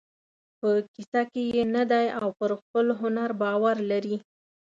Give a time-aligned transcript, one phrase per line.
[0.59, 4.15] په کیسه کې یې نه دی او پر خپل هنر باور لري.